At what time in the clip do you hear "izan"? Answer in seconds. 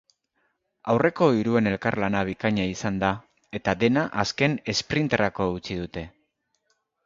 2.71-2.99